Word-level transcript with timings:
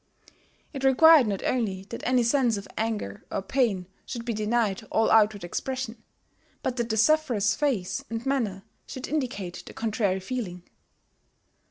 It 0.73 0.83
required 0.83 1.27
not 1.27 1.43
only 1.43 1.83
that 1.91 2.01
any 2.07 2.23
sense 2.23 2.57
of 2.57 2.67
anger 2.75 3.23
or 3.31 3.43
pain 3.43 3.85
should 4.03 4.25
be 4.25 4.33
denied 4.33 4.81
all 4.91 5.11
outward 5.11 5.43
expression, 5.43 6.01
but 6.63 6.75
that 6.77 6.89
the 6.89 6.97
sufferer's 6.97 7.53
face 7.53 8.03
and 8.09 8.25
manner 8.25 8.63
should 8.87 9.07
indicate 9.07 9.61
the 9.67 9.73
contrary 9.73 10.19
feeling. 10.19 10.63